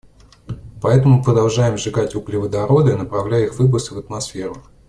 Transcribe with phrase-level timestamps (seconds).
[0.81, 4.57] Поэтому мы продолжаем сжигать углеводороды, направляя их выбросы в атмосферу.